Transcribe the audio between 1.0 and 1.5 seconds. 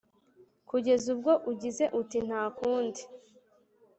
ubwo